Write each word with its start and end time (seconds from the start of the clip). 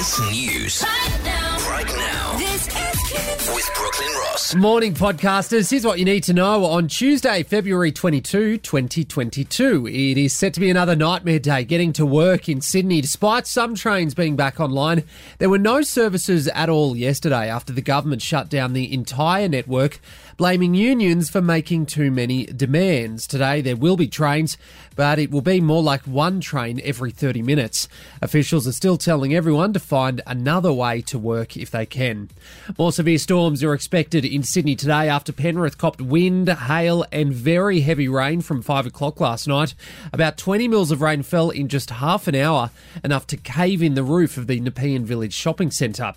KIIS 0.00 0.30
News. 0.30 0.82
Right 0.82 1.24
now. 1.24 1.58
Right 1.68 1.86
now. 1.86 2.38
This 2.38 2.68
is. 2.68 2.99
With 3.12 3.68
Brooklyn 3.74 4.08
Ross. 4.20 4.54
Morning, 4.54 4.94
podcasters. 4.94 5.68
Here's 5.68 5.84
what 5.84 5.98
you 5.98 6.04
need 6.04 6.22
to 6.24 6.32
know 6.32 6.64
on 6.64 6.86
Tuesday, 6.86 7.42
February 7.42 7.90
22, 7.90 8.58
2022. 8.58 9.88
It 9.88 10.16
is 10.16 10.32
set 10.32 10.54
to 10.54 10.60
be 10.60 10.70
another 10.70 10.94
nightmare 10.94 11.40
day 11.40 11.64
getting 11.64 11.92
to 11.94 12.06
work 12.06 12.48
in 12.48 12.60
Sydney. 12.60 13.00
Despite 13.00 13.48
some 13.48 13.74
trains 13.74 14.14
being 14.14 14.36
back 14.36 14.60
online, 14.60 15.02
there 15.38 15.50
were 15.50 15.58
no 15.58 15.82
services 15.82 16.46
at 16.48 16.68
all 16.68 16.96
yesterday 16.96 17.50
after 17.50 17.72
the 17.72 17.82
government 17.82 18.22
shut 18.22 18.48
down 18.48 18.74
the 18.74 18.92
entire 18.92 19.48
network, 19.48 19.98
blaming 20.36 20.74
unions 20.74 21.28
for 21.28 21.42
making 21.42 21.86
too 21.86 22.12
many 22.12 22.46
demands. 22.46 23.26
Today, 23.26 23.60
there 23.60 23.76
will 23.76 23.96
be 23.96 24.06
trains, 24.06 24.56
but 24.94 25.18
it 25.18 25.32
will 25.32 25.40
be 25.40 25.60
more 25.60 25.82
like 25.82 26.02
one 26.02 26.40
train 26.40 26.80
every 26.84 27.10
30 27.10 27.42
minutes. 27.42 27.88
Officials 28.22 28.68
are 28.68 28.72
still 28.72 28.96
telling 28.96 29.34
everyone 29.34 29.72
to 29.72 29.80
find 29.80 30.20
another 30.28 30.72
way 30.72 31.00
to 31.02 31.18
work 31.18 31.56
if 31.56 31.72
they 31.72 31.86
can. 31.86 32.30
More 32.78 32.92
severe 33.00 33.16
storms 33.16 33.64
are 33.64 33.72
expected 33.72 34.26
in 34.26 34.42
Sydney 34.42 34.76
today 34.76 35.08
after 35.08 35.32
Penrith 35.32 35.78
copped 35.78 36.02
wind, 36.02 36.50
hail, 36.50 37.02
and 37.10 37.32
very 37.32 37.80
heavy 37.80 38.08
rain 38.08 38.42
from 38.42 38.60
5 38.60 38.84
o'clock 38.84 39.20
last 39.20 39.48
night. 39.48 39.74
About 40.12 40.36
20 40.36 40.68
mils 40.68 40.90
of 40.90 41.00
rain 41.00 41.22
fell 41.22 41.48
in 41.48 41.68
just 41.68 41.88
half 41.88 42.28
an 42.28 42.34
hour, 42.34 42.70
enough 43.02 43.26
to 43.28 43.38
cave 43.38 43.82
in 43.82 43.94
the 43.94 44.02
roof 44.02 44.36
of 44.36 44.48
the 44.48 44.60
Nepean 44.60 45.06
Village 45.06 45.32
shopping 45.32 45.70
centre. 45.70 46.12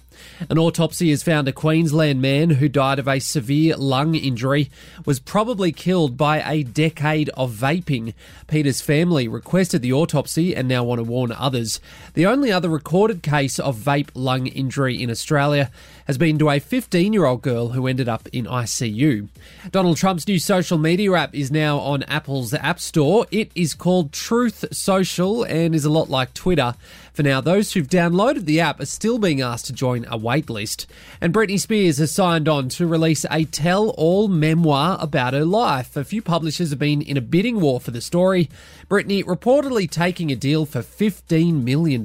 An 0.50 0.58
autopsy 0.58 1.10
has 1.12 1.24
found 1.24 1.48
a 1.48 1.54
Queensland 1.54 2.22
man 2.22 2.50
who 2.50 2.68
died 2.68 3.00
of 3.00 3.08
a 3.08 3.20
severe 3.20 3.78
lung 3.78 4.14
injury 4.14 4.70
was 5.06 5.20
probably 5.20 5.72
killed 5.72 6.18
by 6.18 6.42
a 6.42 6.64
decade 6.64 7.30
of 7.30 7.54
vaping. 7.54 8.14
Peter's 8.48 8.82
family 8.82 9.28
requested 9.28 9.82
the 9.82 9.94
autopsy 9.94 10.54
and 10.54 10.68
now 10.68 10.84
want 10.84 11.00
to 11.00 11.04
warn 11.04 11.32
others. 11.32 11.80
The 12.14 12.26
only 12.26 12.52
other 12.52 12.70
recorded 12.70 13.24
case 13.24 13.58
of 13.58 13.78
vape 13.78 14.10
lung 14.14 14.48
injury 14.48 15.02
in 15.02 15.10
Australia 15.10 15.72
has 16.06 16.18
been 16.18 16.38
to 16.40 16.50
a 16.50 16.60
15 16.74 17.14
year 17.14 17.26
old 17.26 17.44
girl 17.44 17.70
who 17.70 17.86
ended 17.86 18.10
up 18.10 18.28
in 18.34 18.46
ICU. 18.46 19.28
Donald 19.70 19.96
Trump's 19.96 20.28
new 20.28 20.40
social 20.40 20.80
media 20.80 21.14
app 21.14 21.36
is 21.36 21.52
now 21.52 21.78
on 21.78 22.02
Apple's 22.08 22.52
App 22.52 22.80
Store. 22.80 23.28
It 23.30 23.52
is 23.54 23.76
called 23.76 24.12
Truth 24.12 24.66
Social 24.72 25.44
and 25.44 25.76
is 25.76 25.86
a 25.86 25.92
lot 25.92 26.10
like 26.10 26.34
Twitter. 26.34 26.74
For 27.14 27.22
now, 27.22 27.42
those 27.42 27.74
who've 27.74 27.88
downloaded 27.88 28.46
the 28.46 28.60
app 28.60 28.80
are 28.80 28.88
still 28.88 29.20
being 29.20 29.40
asked 29.40 29.68
to 29.68 29.74
join 29.74 30.04
a 30.06 30.18
waitlist. 30.18 30.88
And 31.22 31.32
Britney 31.32 31.60
Spears 31.60 32.00
has 32.00 32.12
signed 32.12 32.50
on 32.50 32.70
to 32.70 32.88
release 32.88 33.24
a 33.30 33.46
tell 33.46 33.90
all 33.90 34.28
memoir 34.28 34.98
about 35.00 35.34
her 35.34 35.46
life. 35.46 35.96
A 35.96 36.04
few 36.04 36.24
publishers 36.24 36.72
have 36.72 36.80
been 36.80 37.04
in 37.04 37.16
a 37.16 37.22
bidding 37.22 37.62
war 37.62 37.80
for 37.80 37.92
the 37.92 38.02
story. 38.02 38.50
Britney 38.90 39.24
reportedly 39.24 39.88
taking 39.90 40.32
a 40.32 40.36
deal 40.36 40.66
for 40.66 40.80
$15 40.80 41.64
million. 41.64 42.04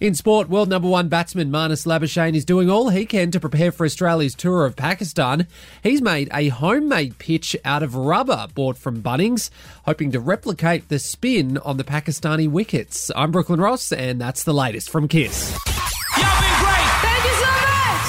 In 0.00 0.14
sport, 0.14 0.48
world 0.48 0.68
number 0.68 0.88
one 0.88 1.08
batsman 1.08 1.50
Marnus 1.50 1.86
Labuschagne 1.86 2.34
is 2.34 2.44
doing 2.44 2.70
all 2.70 2.88
he 2.88 3.04
can 3.04 3.30
to 3.30 3.40
prepare 3.40 3.72
for 3.72 3.84
Australia's 3.84 4.34
tour 4.34 4.64
of 4.64 4.76
Pakistan. 4.76 5.46
He's 5.82 6.00
made 6.00 6.30
a 6.32 6.48
homemade 6.48 7.18
pitch 7.18 7.56
out 7.64 7.82
of 7.82 7.94
rubber 7.94 8.48
bought 8.54 8.78
from 8.78 9.02
Bunnings, 9.02 9.50
hoping 9.84 10.10
to 10.12 10.20
replicate 10.20 10.88
the 10.88 10.98
spin 10.98 11.58
on 11.58 11.76
the 11.76 11.84
Pakistani 11.84 12.48
wickets. 12.48 13.10
I'm 13.14 13.30
Brooklyn 13.30 13.60
Ross, 13.60 13.92
and 14.10 14.20
that's 14.20 14.42
the 14.42 14.52
latest 14.52 14.90
from 14.90 15.08
KIIS. 15.08 15.56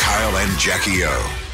Kyle 0.02 0.38
and 0.38 0.60
Jackie 0.60 1.04
O. 1.06 1.51